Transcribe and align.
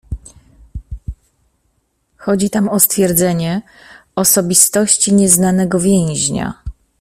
"Chodzi 2.17 2.49
tam 2.49 2.69
o 2.69 2.79
stwierdzenie 2.79 3.61
osobistości 4.15 5.13
nieznanego 5.13 5.79
więźnia." 5.79 6.53